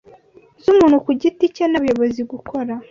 [0.63, 2.73] z'umuntu ku giti cye n'abayobozi gukora